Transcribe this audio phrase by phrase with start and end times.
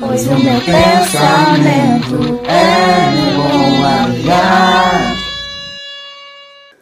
[0.00, 5.14] Pois o meu pensamento é bom amigar.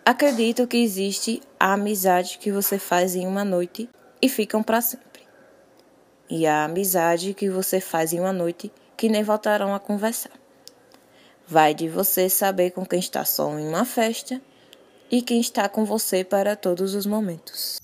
[0.07, 3.91] Acredito que existe a amizade que você faz em uma noite
[4.23, 5.23] e ficam para sempre.
[6.31, 10.33] E a amizade que você faz em uma noite que nem voltarão a conversar.
[11.45, 14.41] Vai de você saber com quem está só em uma festa
[15.11, 17.81] e quem está com você para todos os momentos.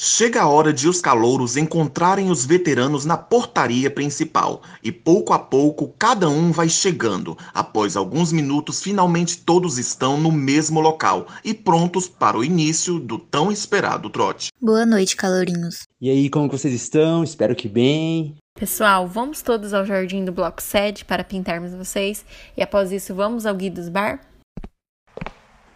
[0.00, 5.40] Chega a hora de os calouros encontrarem os veteranos na portaria principal, e pouco a
[5.40, 7.36] pouco cada um vai chegando.
[7.52, 13.18] Após alguns minutos, finalmente todos estão no mesmo local e prontos para o início do
[13.18, 14.52] tão esperado trote.
[14.62, 15.88] Boa noite, calourinhos.
[16.00, 17.24] E aí, como vocês estão?
[17.24, 18.36] Espero que bem.
[18.54, 22.24] Pessoal, vamos todos ao jardim do bloco sede para pintarmos vocês
[22.56, 24.20] e após isso vamos ao Guidos Bar?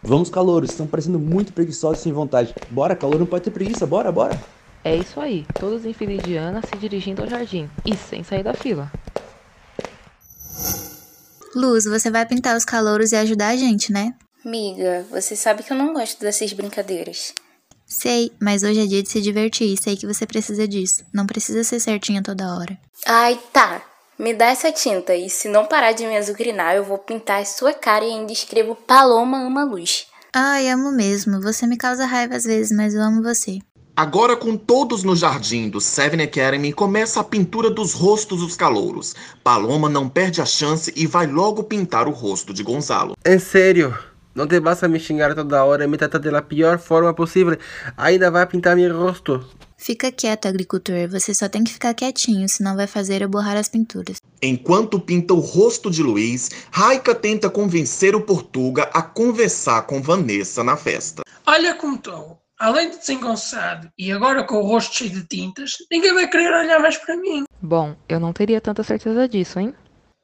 [0.02, 2.52] Vamos, calouros, estão parecendo muito preguiçosos e sem vontade.
[2.70, 4.38] Bora, calor não pode ter preguiça, bora, bora.
[4.82, 8.52] É isso aí, todos em fila indiana se dirigindo ao jardim e sem sair da
[8.52, 8.90] fila.
[11.54, 14.12] Luz, você vai pintar os calouros e ajudar a gente, né?
[14.44, 17.32] Miga, você sabe que eu não gosto dessas brincadeiras.
[17.86, 21.04] Sei, mas hoje é dia de se divertir e sei que você precisa disso.
[21.12, 22.76] Não precisa ser certinho toda hora.
[23.06, 23.91] Ai, tá.
[24.18, 27.44] Me dá essa tinta e se não parar de me azucrinar, eu vou pintar a
[27.44, 30.06] sua cara e ainda escrevo Paloma ama luz.
[30.34, 31.40] Ai, amo mesmo.
[31.40, 33.58] Você me causa raiva às vezes, mas eu amo você.
[33.94, 39.14] Agora, com todos no jardim do Seven Academy, começa a pintura dos rostos dos calouros.
[39.44, 43.14] Paloma não perde a chance e vai logo pintar o rosto de Gonzalo.
[43.26, 43.94] En serio,
[44.34, 47.56] não te vas a me xingar toda hora e me tratar da pior forma possível.
[47.96, 49.44] Ainda vai pintar meu rosto.
[49.76, 51.08] Fica quieto, agricultor.
[51.08, 54.18] Você só tem que ficar quietinho, senão vai fazer eu borrar as pinturas.
[54.40, 60.62] Enquanto pinta o rosto de Luiz, Raika tenta convencer o Portuga a conversar com Vanessa
[60.62, 61.22] na festa.
[61.46, 62.38] Olha como estou.
[62.60, 66.78] Além de desengonçado e agora com o rosto cheio de tintas, ninguém vai querer olhar
[66.78, 67.42] mais para mim.
[67.60, 69.74] Bom, eu não teria tanta certeza disso, hein?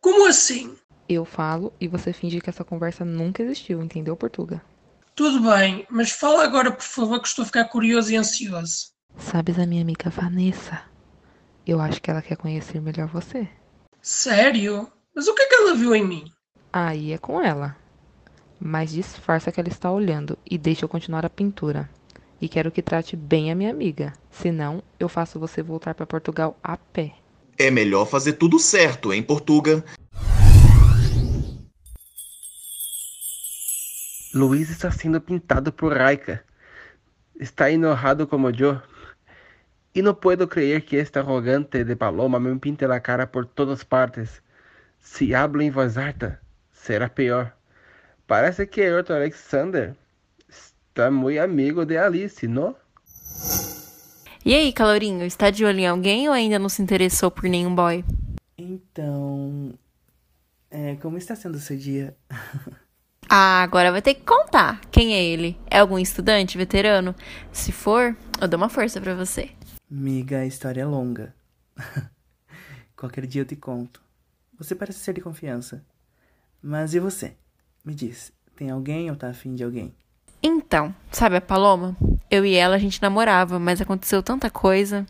[0.00, 0.77] Como assim?
[1.08, 4.62] Eu falo e você finge que essa conversa nunca existiu, entendeu, Portuga?
[5.14, 8.90] Tudo bem, mas fala agora, por favor, que estou a ficar curioso e ansioso.
[9.16, 10.82] Sabes a minha amiga Vanessa?
[11.66, 13.48] Eu acho que ela quer conhecer melhor você.
[14.02, 14.86] Sério?
[15.14, 16.24] Mas o que é que ela viu em mim?
[16.72, 17.74] Aí é com ela.
[18.60, 21.88] Mas disfarça que ela está olhando e deixa eu continuar a pintura.
[22.40, 24.12] E quero que trate bem a minha amiga.
[24.30, 27.14] Senão, eu faço você voltar para Portugal a pé.
[27.58, 29.84] É melhor fazer tudo certo, hein, Portuga?
[34.34, 36.44] Luiz está sendo pintado por Raika.
[37.40, 38.80] Está enojado como eu.
[39.94, 43.82] E não puedo creer que este arrogante de Paloma me pinte a cara por todas
[43.82, 44.42] partes.
[45.00, 46.40] Se hablo em voz alta,
[46.72, 47.56] será pior.
[48.26, 49.96] Parece que el outro Alexander
[50.46, 52.76] está muito amigo de Alice, não?
[54.44, 57.74] E aí, Calorinho, está de olho em alguém ou ainda não se interessou por nenhum
[57.74, 58.04] boy?
[58.58, 59.72] Então.
[60.70, 62.14] É, como está sendo o seu dia?
[63.28, 64.80] Ah, agora vai ter que contar.
[64.90, 65.58] Quem é ele?
[65.70, 67.14] É algum estudante veterano?
[67.52, 69.50] Se for, eu dou uma força para você.
[69.90, 71.34] Miga, a história é longa.
[72.96, 74.00] Qualquer dia eu te conto.
[74.58, 75.84] Você parece ser de confiança.
[76.62, 77.36] Mas e você?
[77.84, 79.94] Me diz, tem alguém ou tá afim de alguém?
[80.42, 81.94] Então, sabe a Paloma?
[82.30, 85.06] Eu e ela a gente namorava, mas aconteceu tanta coisa.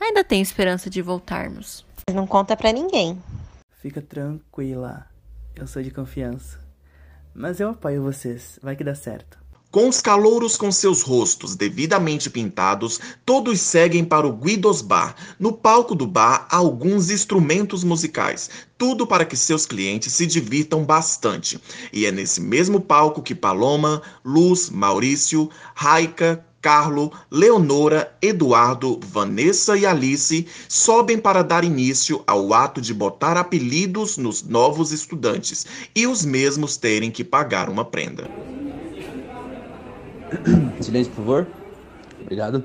[0.00, 1.86] Ainda tenho esperança de voltarmos.
[2.08, 3.22] Mas não conta pra ninguém.
[3.80, 5.06] Fica tranquila.
[5.54, 6.61] Eu sou de confiança.
[7.34, 9.42] Mas eu apoio vocês, vai que dá certo.
[9.72, 15.16] Com os calouros com seus rostos devidamente pintados, todos seguem para o Guidos Bar.
[15.40, 20.84] No palco do bar há alguns instrumentos musicais, tudo para que seus clientes se divirtam
[20.84, 21.58] bastante.
[21.90, 29.84] E é nesse mesmo palco que Paloma, Luz, Maurício, Raika, Carlo, Leonora, Eduardo, Vanessa e
[29.84, 36.24] Alice sobem para dar início ao ato de botar apelidos nos novos estudantes e os
[36.24, 38.30] mesmos terem que pagar uma prenda.
[40.80, 41.46] Silêncio, por favor.
[42.20, 42.64] Obrigado.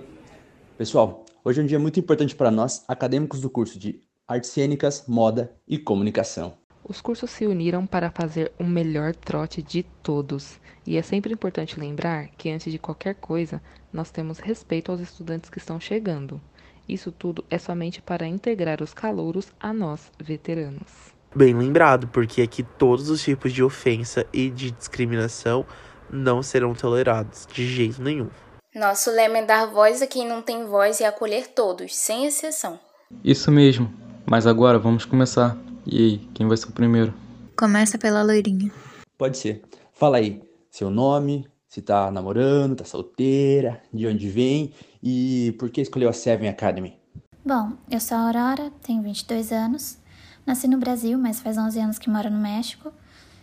[0.78, 5.06] Pessoal, hoje é um dia muito importante para nós, acadêmicos do curso de Artes Cênicas,
[5.08, 6.54] Moda e Comunicação.
[6.90, 10.58] Os cursos se uniram para fazer o melhor trote de todos.
[10.86, 13.62] E é sempre importante lembrar que antes de qualquer coisa,
[13.92, 16.40] nós temos respeito aos estudantes que estão chegando.
[16.88, 21.12] Isso tudo é somente para integrar os calouros a nós, veteranos.
[21.36, 25.66] Bem lembrado, porque aqui todos os tipos de ofensa e de discriminação
[26.10, 28.30] não serão tolerados de jeito nenhum.
[28.74, 32.80] Nosso lema é dar voz a quem não tem voz e acolher todos, sem exceção.
[33.22, 33.92] Isso mesmo.
[34.26, 35.58] Mas agora vamos começar.
[35.90, 37.14] E aí, quem vai ser o primeiro?
[37.58, 38.70] Começa pela loirinha.
[39.18, 39.64] Pode ser.
[39.94, 45.80] Fala aí, seu nome, se tá namorando, tá solteira, de onde vem e por que
[45.80, 47.00] escolheu a Seven Academy?
[47.46, 49.98] Bom, eu sou a Aurora, tenho 22 anos.
[50.46, 52.92] Nasci no Brasil, mas faz 11 anos que moro no México.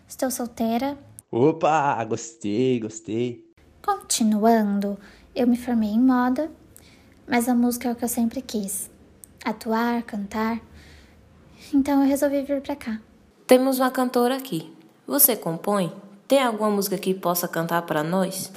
[0.06, 0.99] Estou solteira.
[1.31, 3.43] Opa, gostei, gostei.
[3.82, 4.99] Continuando,
[5.35, 6.50] eu me formei em moda,
[7.26, 8.90] mas a música é o que eu sempre quis:
[9.43, 10.61] atuar, cantar.
[11.72, 13.00] Então eu resolvi vir pra cá.
[13.46, 14.72] Temos uma cantora aqui.
[15.06, 15.93] Você compõe?
[16.26, 18.50] Tem alguma música que possa cantar para nós?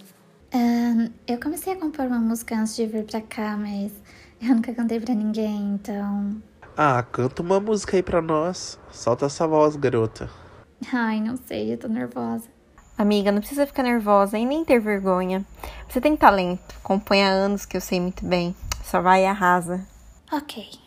[0.53, 3.91] Ahn, eu comecei a compor uma música antes de vir pra cá, mas
[4.41, 6.41] eu nunca cantei pra ninguém, então.
[6.75, 8.79] Ah, canta uma música aí pra nós.
[8.91, 10.29] Solta essa voz, garota.
[10.93, 12.47] Ai, não sei, eu tô nervosa.
[12.97, 15.45] Amiga, não precisa ficar nervosa e nem ter vergonha.
[15.89, 18.55] Você tem talento, compõe há anos que eu sei muito bem.
[18.83, 19.85] Só vai e arrasa.
[20.31, 20.86] Ok.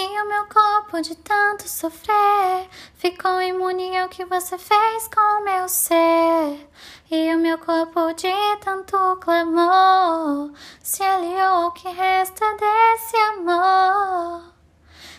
[0.00, 5.68] E o meu corpo de tanto sofrer ficou imune ao que você fez com meu
[5.68, 6.68] ser.
[7.10, 10.52] E o meu corpo de tanto clamor
[10.84, 14.44] se aliou ao que resta desse amor.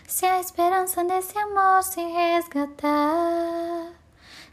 [0.07, 3.91] Se a esperança desse amor se resgatar,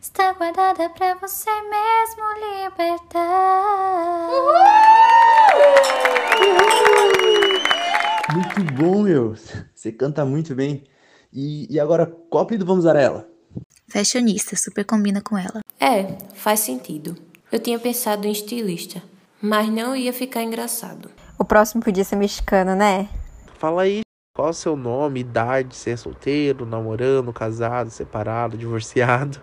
[0.03, 4.27] está guardada pra você mesmo libertar.
[8.33, 9.37] Muito bom, meu.
[9.75, 10.85] Você canta muito bem.
[11.33, 13.29] E, e agora, qual apelido vamos dar a ela?
[13.89, 15.61] Fashionista, super combina com ela.
[15.79, 17.17] É, faz sentido.
[17.53, 19.01] Eu tinha pensado em estilista,
[19.41, 21.09] mas não ia ficar engraçado.
[21.39, 23.09] O próximo podia ser mexicano, né?
[23.59, 24.01] Fala aí,
[24.35, 29.41] qual é o seu nome, idade, se é solteiro, namorando, casado, separado, divorciado.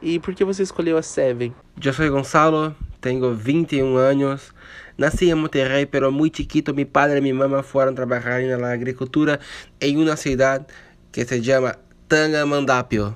[0.00, 1.54] E por que você escolheu a Seven?
[1.82, 2.74] Eu sou Gonzalo,
[3.04, 4.54] tenho 21 anos.
[4.96, 8.58] Nací en Monterrey, pero muy chiquito mi padre y mi mamá fueron a trabajar en
[8.60, 9.40] la agricultura
[9.78, 10.66] en una ciudad
[11.12, 11.78] que se llama
[12.08, 13.14] Tangamandapio.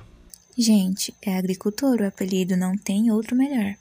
[0.55, 3.75] Gente, é agricultor, o apelido não tem outro melhor.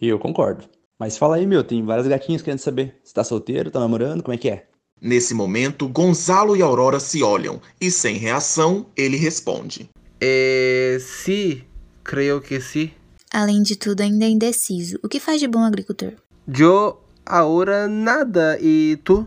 [0.00, 0.64] E eu concordo.
[0.98, 3.00] Mas fala aí, meu, tem várias gatinhas querendo saber.
[3.02, 4.66] Você tá solteiro, tá namorando, como é que é?
[5.00, 9.88] Nesse momento, Gonzalo e Aurora se olham e, sem reação, ele responde:
[10.20, 11.64] Eh, sí,
[12.02, 12.92] creo que sí.
[13.34, 14.96] Além de tudo, ainda é indeciso.
[15.02, 16.12] O que faz de bom agricultor?
[16.46, 18.56] Yo ahora nada.
[18.60, 19.26] ¿Y tú?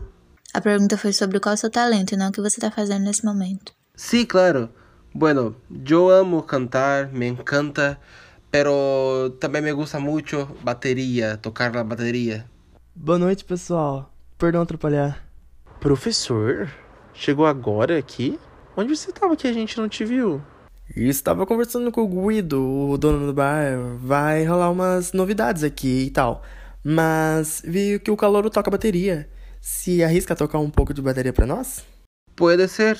[0.54, 2.70] A pergunta foi sobre qual é o seu talento e não o que você tá
[2.70, 3.70] fazendo nesse momento.
[3.94, 4.70] Sí, claro.
[5.12, 8.00] Bueno, yo amo cantar, me encanta,
[8.50, 12.46] pero también me gusta mucho batería, tocar la batería.
[12.96, 14.10] Boa noite, pessoal.
[14.38, 15.22] Perdão atrapalhar.
[15.80, 16.70] Professor?
[17.12, 18.40] Chegou agora aqui?
[18.74, 20.40] Onde você tava que a gente não te viu?
[20.96, 23.78] Estava conversando com o Guido, o dono do bar.
[24.00, 26.42] Vai rolar umas novidades aqui e tal.
[26.82, 29.28] Mas vi que o Calouro toca bateria.
[29.60, 31.84] Se arrisca a tocar um pouco de bateria pra nós?
[32.34, 32.98] Puede ser.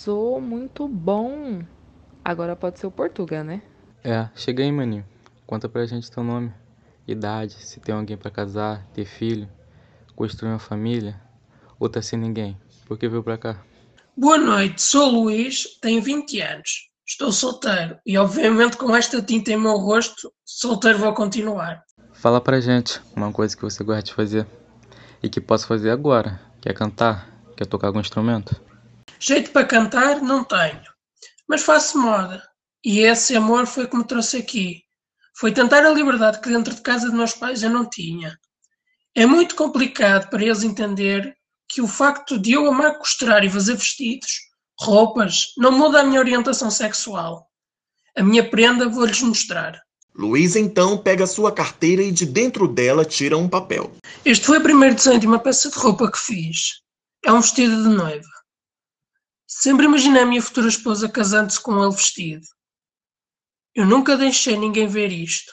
[0.00, 1.62] Arrasou, muito bom.
[2.24, 3.60] Agora pode ser o Portuga, né?
[4.02, 5.04] É, chega aí, maninho.
[5.46, 6.50] Conta pra gente teu nome,
[7.06, 9.46] idade, se tem alguém pra casar, ter filho,
[10.16, 11.20] construir uma família,
[11.78, 12.56] ou tá sem ninguém.
[12.86, 13.62] Por que veio pra cá?
[14.16, 16.88] Boa noite, sou o Luís, tenho 20 anos.
[17.06, 21.84] Estou solteiro e, obviamente, com esta tinta em meu rosto, solteiro vou continuar.
[22.14, 24.46] Fala pra gente uma coisa que você gosta de fazer
[25.22, 26.40] e que posso fazer agora.
[26.62, 27.28] Quer cantar?
[27.54, 28.69] Quer tocar algum instrumento?
[29.22, 30.82] Jeito para cantar não tenho,
[31.46, 32.42] mas faço moda.
[32.82, 34.82] E esse amor foi que me trouxe aqui.
[35.36, 38.34] Foi tentar a liberdade que dentro de casa de meus pais eu não tinha.
[39.14, 41.36] É muito complicado para eles entender
[41.68, 44.40] que o facto de eu amar costurar e fazer vestidos,
[44.80, 47.46] roupas, não muda a minha orientação sexual.
[48.16, 49.78] A minha prenda vou-lhes mostrar.
[50.14, 53.92] Luiz então pega sua carteira e de dentro dela tira um papel.
[54.24, 56.80] Este foi o primeiro desenho de uma peça de roupa que fiz.
[57.22, 58.39] É um vestido de noiva.
[59.52, 62.46] Sempre imaginei a minha futura esposa casando-se com ele vestido.
[63.74, 65.52] Eu nunca deixei ninguém ver isto.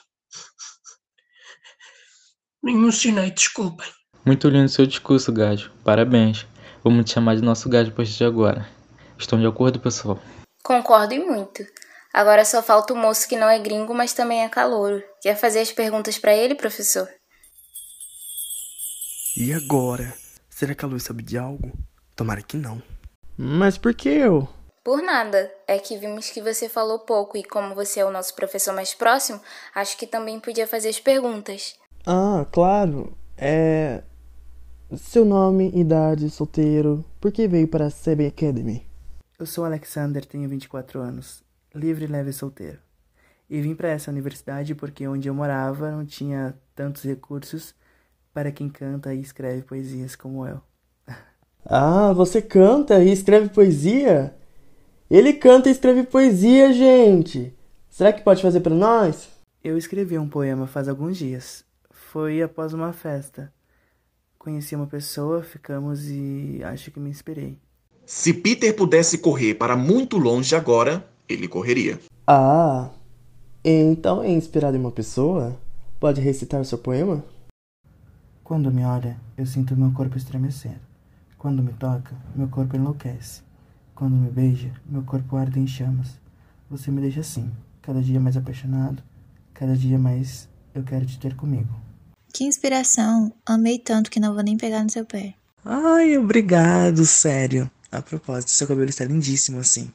[2.62, 3.92] Me emocionei, desculpem.
[4.24, 5.74] Muito lindo seu discurso, gajo.
[5.84, 6.46] Parabéns.
[6.84, 8.70] Vamos te chamar de nosso gajo a partir de agora.
[9.18, 10.22] Estão de acordo, pessoal?
[10.63, 11.66] Concordo e muito.
[12.13, 15.04] Agora só falta o moço que não é gringo, mas também é calouro.
[15.24, 17.10] Quer fazer as perguntas pra ele, professor?
[19.36, 20.16] E agora?
[20.51, 21.74] Será que a Luiz sabe de algo?
[22.16, 22.80] Tomara que não.
[23.38, 24.48] Mas por que eu?
[24.84, 25.51] Por nada.
[25.67, 28.94] É que vimos que você falou pouco e como você é o nosso professor mais
[28.94, 29.39] próximo,
[29.75, 31.75] acho que também podia fazer as perguntas.
[32.06, 33.15] Ah, claro.
[33.38, 34.01] É.
[34.96, 37.06] Seu nome, idade, solteiro.
[37.20, 38.88] Por que veio para a CB Academy?
[39.38, 41.44] Eu sou Alexander, tenho 24 anos.
[41.75, 42.79] Livre, leve e solteiro.
[43.50, 47.75] E vim para essa universidade porque onde eu morava não tinha tantos recursos
[48.34, 50.62] para quem canta e escreve poesias como eu.
[51.69, 54.33] Ah, você canta e escreve poesia?
[55.12, 57.53] Ele canta e escreve poesia, gente.
[57.89, 59.27] Será que pode fazer para nós?
[59.62, 61.65] Eu escrevi um poema faz alguns dias.
[61.91, 63.51] Foi após uma festa.
[64.39, 67.57] Conheci uma pessoa, ficamos e acho que me inspirei.
[68.05, 72.00] Se Peter pudesse correr para muito longe agora, ele correria.
[72.25, 72.91] Ah,
[73.62, 75.59] então é inspirado em uma pessoa?
[76.00, 77.25] Pode recitar seu poema?
[78.41, 80.87] Quando me olha, eu sinto meu corpo estremecer.
[81.48, 83.42] Quando me toca, meu corpo enlouquece.
[83.96, 86.20] Quando me beija, meu corpo arde em chamas.
[86.70, 87.50] Você me deixa assim,
[87.82, 89.01] cada dia mais apaixonado,
[89.54, 91.70] cada dia mais eu quero te ter comigo.
[92.34, 93.32] Que inspiração!
[93.46, 95.36] Amei tanto que não vou nem pegar no seu pé.
[95.63, 97.72] Ai, obrigado, sério.
[97.89, 99.89] A propósito, seu cabelo está lindíssimo assim.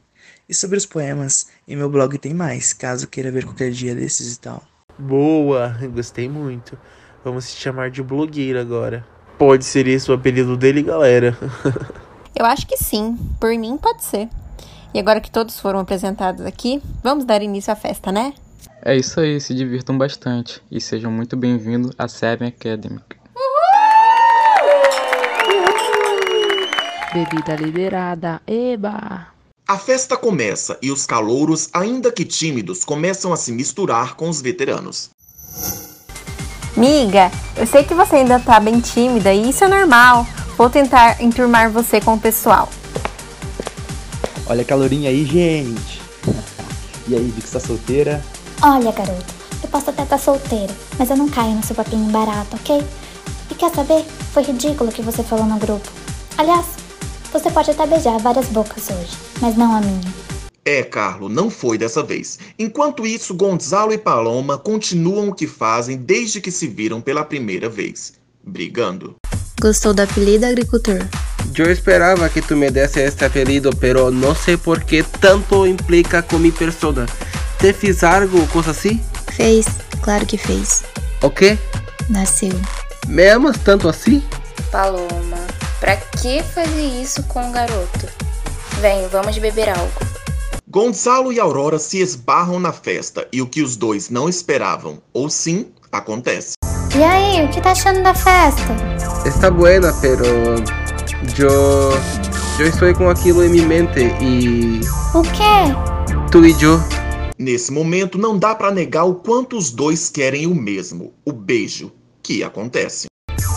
[0.48, 4.36] E sobre os poemas, em meu blog tem mais, caso queira ver qualquer dia desses
[4.36, 4.62] e tal.
[4.98, 6.78] Boa, gostei muito.
[7.22, 9.11] Vamos se chamar de blogueira agora.
[9.44, 11.36] Pode ser esse o apelido dele, galera.
[12.32, 14.28] Eu acho que sim, por mim pode ser.
[14.94, 18.34] E agora que todos foram apresentados aqui, vamos dar início à festa, né?
[18.84, 23.00] É isso aí, se divirtam bastante e sejam muito bem-vindos à Seven Academy.
[27.12, 29.26] Bebida liberada, eba!
[29.66, 34.40] A festa começa e os calouros, ainda que tímidos, começam a se misturar com os
[34.40, 35.10] veteranos.
[36.82, 40.26] Miga, eu sei que você ainda tá bem tímida e isso é normal.
[40.58, 42.68] Vou tentar enturmar você com o pessoal.
[44.46, 46.02] Olha a calorinha aí, gente.
[47.06, 48.20] E aí, vi que está solteira?
[48.60, 52.56] Olha, garoto, eu posso até estar solteira, mas eu não caio no seu papinho barato,
[52.56, 52.84] ok?
[53.48, 54.04] E quer saber?
[54.32, 55.88] Foi ridículo o que você falou no grupo.
[56.36, 56.66] Aliás,
[57.32, 60.12] você pode até beijar várias bocas hoje, mas não a minha.
[60.64, 62.38] É, Carlo, não foi dessa vez.
[62.56, 67.68] Enquanto isso, Gonzalo e Paloma continuam o que fazem desde que se viram pela primeira
[67.68, 68.12] vez,
[68.44, 69.16] brigando.
[69.60, 71.00] Gostou do apelido, agricultor?
[71.58, 76.22] Eu esperava que tu me desse este apelido, pero não sei por que tanto implica
[76.22, 77.06] com minha persona.
[77.58, 79.00] Te fiz algo, coisa assim?
[79.32, 79.66] Fez,
[80.00, 80.84] claro que fez.
[81.20, 81.58] O quê?
[82.08, 82.52] Nasceu.
[83.08, 84.22] Me amas tanto assim?
[84.70, 85.38] Paloma,
[85.80, 88.06] pra que fazer isso com o garoto?
[88.80, 90.21] Vem, vamos beber algo.
[90.72, 95.28] Gonzalo e Aurora se esbarram na festa e o que os dois não esperavam, ou
[95.28, 96.54] sim, acontece.
[96.96, 98.74] E aí, o que tá achando da festa?
[99.26, 100.24] Está buena, pero
[101.36, 101.90] yo
[102.58, 104.80] yo estou com aquilo em minha mente e
[105.14, 105.74] O quê?
[106.30, 106.80] tu e eu
[107.38, 111.92] Nesse momento, não dá pra negar o quanto os dois querem o mesmo, o beijo,
[112.22, 113.08] que acontece.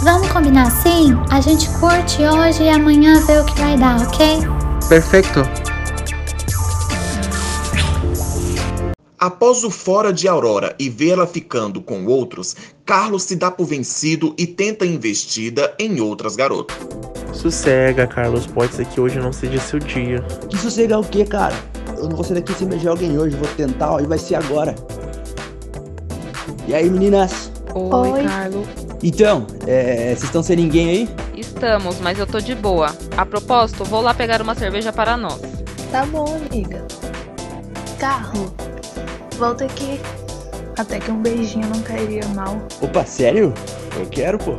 [0.04, 1.14] Vamos combinar assim?
[1.32, 4.40] A gente curte hoje e amanhã vê o que vai dar, ok?
[4.90, 5.65] perfeito.
[9.26, 12.56] Após o fora de Aurora e vê-la ficando com outros,
[12.86, 16.78] Carlos se dá por vencido e tenta investida em outras garotas.
[17.34, 18.46] Sossega, Carlos.
[18.46, 20.22] Pode ser que hoje não seja seu dia.
[20.48, 21.56] Que sossegar o quê, cara?
[21.98, 23.36] Eu não vou sair daqui sem beijar alguém hoje.
[23.36, 24.76] Vou tentar, ó, e vai ser agora.
[26.68, 27.52] E aí, meninas?
[27.74, 28.24] Oi, Oi.
[28.26, 28.68] Carlos.
[29.02, 31.10] Então, é, vocês estão sem ninguém aí?
[31.36, 32.96] Estamos, mas eu tô de boa.
[33.18, 35.42] A propósito, vou lá pegar uma cerveja para nós.
[35.92, 36.86] Tá bom, amiga.
[37.98, 38.54] Carro,
[39.36, 40.00] volta aqui.
[40.78, 42.58] Até que um beijinho não cairia mal.
[42.82, 43.54] Opa, sério?
[43.98, 44.58] Eu quero, pô.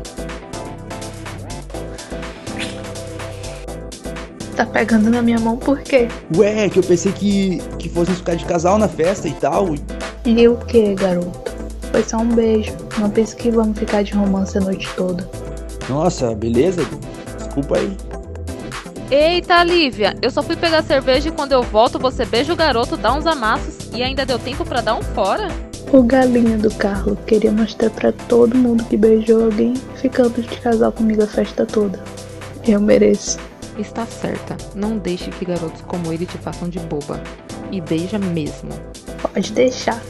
[4.54, 6.08] Tá pegando na minha mão por quê?
[6.34, 9.74] Ué, que eu pensei que, que fosse ficar de casal na festa e tal.
[10.24, 11.52] E o que, garoto?
[11.92, 12.72] Foi só um beijo.
[12.98, 15.28] Não pense que vamos ficar de romance a noite toda.
[15.90, 16.82] Nossa, beleza?
[17.36, 17.94] Desculpa aí.
[19.10, 22.96] Eita, Lívia, eu só fui pegar cerveja e quando eu volto você beija o garoto,
[22.96, 25.48] dá uns amassos e ainda deu tempo pra dar um fora?
[25.90, 30.92] O galinha do Carlo queria mostrar pra todo mundo que beijou alguém ficando de casal
[30.92, 32.02] comigo a festa toda.
[32.66, 33.38] Eu mereço.
[33.78, 37.22] Está certa, não deixe que garotos como ele te façam de boba.
[37.70, 38.70] E beija mesmo.
[39.22, 40.02] Pode deixar.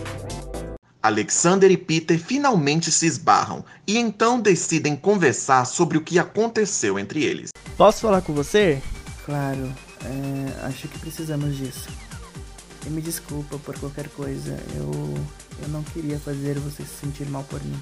[1.01, 7.23] Alexander e Peter finalmente se esbarram e então decidem conversar sobre o que aconteceu entre
[7.23, 7.51] eles.
[7.77, 8.83] Posso falar com você?
[9.25, 9.73] Claro,
[10.05, 11.89] é, acho que precisamos disso.
[12.87, 14.57] E me desculpa por qualquer coisa.
[14.77, 15.15] Eu
[15.63, 17.77] eu não queria fazer você se sentir mal por mim.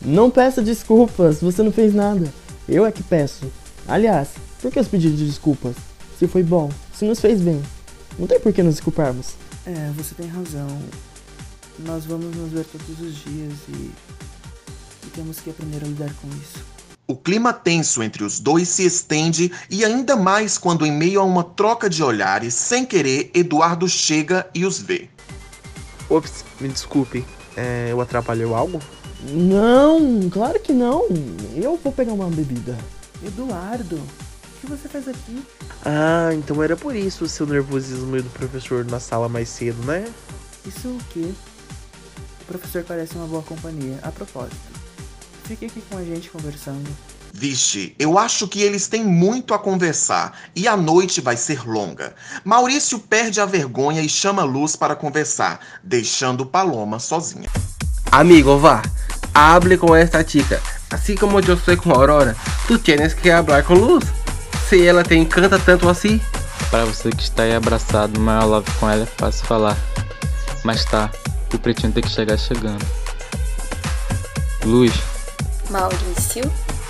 [0.00, 2.32] Não peça desculpas, você não fez nada.
[2.68, 3.50] Eu é que peço.
[3.86, 4.28] Aliás,
[4.60, 5.76] por que os pedidos de desculpas?
[6.18, 7.62] Se foi bom, se nos fez bem.
[8.18, 9.34] Não tem por que nos desculparmos.
[9.66, 10.66] É, você tem razão.
[11.80, 16.28] Nós vamos nos ver todos os dias e, e temos que aprender a lidar com
[16.28, 16.75] isso.
[17.08, 21.24] O clima tenso entre os dois se estende e ainda mais quando, em meio a
[21.24, 25.08] uma troca de olhares, sem querer, Eduardo chega e os vê.
[26.10, 27.24] Ops, me desculpe,
[27.56, 28.80] é, eu atrapalhei algo?
[29.30, 31.06] Não, claro que não.
[31.54, 32.76] Eu vou pegar uma bebida.
[33.24, 35.40] Eduardo, o que você faz aqui?
[35.84, 40.12] Ah, então era por isso o seu nervosismo do professor na sala mais cedo, né?
[40.66, 41.32] Isso o quê?
[42.42, 43.98] O professor parece uma boa companhia.
[44.02, 44.75] A propósito,
[45.46, 46.84] fique aqui com a gente conversando.
[47.32, 52.14] Vixe, eu acho que eles têm muito a conversar e a noite vai ser longa.
[52.44, 57.48] Maurício perde a vergonha e chama Luz para conversar, deixando Paloma sozinha.
[58.10, 58.82] Amigo, vá,
[59.32, 60.60] hable com esta chica.
[60.90, 62.34] Assim como eu sou com Aurora,
[62.66, 64.04] tu tienes que hablar com Luz.
[64.68, 66.20] Se ela te encanta tanto assim.
[66.70, 69.76] Para você que está aí abraçado, maior love com ela é fácil falar.
[70.64, 71.10] Mas tá,
[71.52, 72.84] o pretinho tem que chegar chegando.
[74.64, 75.15] Luz.
[75.70, 76.42] Maurício.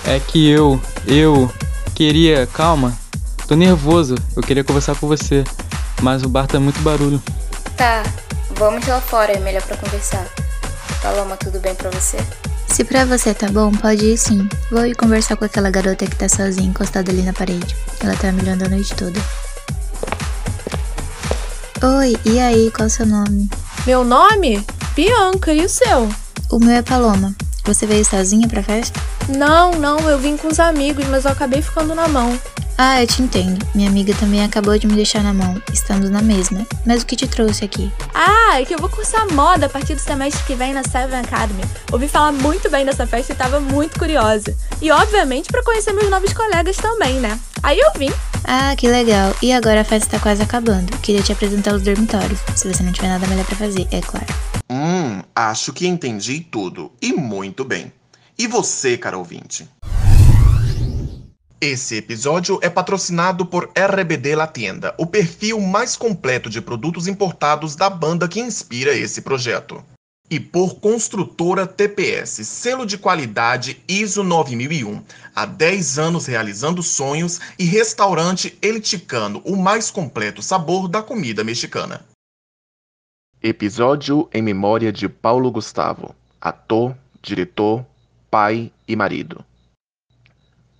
[0.05, 1.51] É que eu, eu
[1.93, 2.97] queria, calma,
[3.47, 5.43] tô nervoso, eu queria conversar com você,
[6.01, 7.21] mas o bar tá muito barulho.
[7.75, 8.03] Tá,
[8.55, 10.25] vamos lá fora, é melhor pra conversar.
[11.01, 12.17] Paloma, tudo bem pra você?
[12.67, 14.47] Se pra você tá bom, pode ir sim.
[14.69, 17.75] Vou ir conversar com aquela garota que tá sozinha, encostada ali na parede.
[17.99, 19.19] Ela tá me olhando a noite toda.
[21.99, 23.49] Oi, e aí, qual é o seu nome?
[23.85, 24.65] Meu nome?
[24.95, 26.09] Bianca, e o seu?
[26.51, 27.35] O meu é Paloma.
[27.67, 28.97] Você veio sozinha pra festa?
[29.27, 32.39] Não, não, eu vim com os amigos, mas eu acabei ficando na mão.
[32.77, 33.65] Ah, eu te entendo.
[33.75, 35.61] Minha amiga também acabou de me deixar na mão.
[35.73, 36.65] Estamos na mesma.
[36.85, 37.91] Mas o que te trouxe aqui?
[38.13, 41.19] Ah, é que eu vou cursar moda a partir do semestre que vem na Seven
[41.19, 41.63] Academy.
[41.91, 44.55] Ouvi falar muito bem dessa festa e tava muito curiosa.
[44.81, 47.37] E obviamente para conhecer meus novos colegas também, né?
[47.63, 48.11] Aí eu vim.
[48.45, 49.35] Ah, que legal.
[49.41, 50.95] E agora a festa tá quase acabando.
[50.99, 52.39] Queria te apresentar os dormitórios.
[52.55, 54.27] Se você não tiver nada melhor para fazer, é claro.
[54.69, 56.91] Hum, acho que entendi tudo.
[57.01, 57.91] E muito bem.
[58.37, 59.67] E você, cara ouvinte?
[61.59, 67.75] Esse episódio é patrocinado por RBD La Tienda, o perfil mais completo de produtos importados
[67.75, 69.83] da banda que inspira esse projeto.
[70.29, 75.01] E por Construtora TPS, selo de qualidade ISO 9001,
[75.33, 82.05] há 10 anos realizando sonhos e restaurante Eliticano, o mais completo sabor da comida mexicana.
[83.41, 87.85] Episódio em memória de Paulo Gustavo, ator, diretor,
[88.31, 89.45] pai e marido.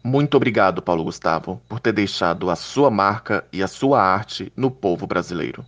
[0.03, 4.71] Muito obrigado, Paulo Gustavo, por ter deixado a sua marca e a sua arte no
[4.71, 5.63] povo brasileiro.